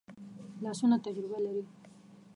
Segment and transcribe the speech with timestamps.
[0.63, 1.63] لاسونه تجربه لري